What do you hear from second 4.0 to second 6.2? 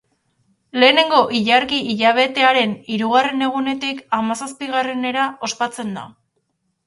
hamazazpigarrenera ospatzen da.